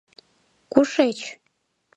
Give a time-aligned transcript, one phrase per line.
[0.73, 1.19] —Кушеч?..